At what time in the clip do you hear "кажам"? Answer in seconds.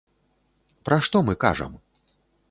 1.43-1.77